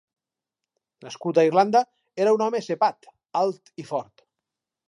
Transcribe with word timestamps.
Nascut 1.07 1.41
a 1.41 1.43
Irlanda, 1.49 1.83
era 2.25 2.35
un 2.39 2.45
home 2.49 2.65
cepat, 2.71 3.13
alt 3.45 3.73
i 3.85 3.87
fort. 3.93 4.27